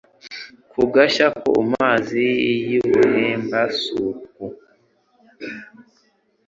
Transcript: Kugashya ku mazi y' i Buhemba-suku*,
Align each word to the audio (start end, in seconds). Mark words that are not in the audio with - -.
Kugashya 0.71 1.27
ku 1.41 1.53
mazi 1.71 2.25
y' 2.69 2.75
i 2.77 2.79
Buhemba-suku*, 2.89 4.43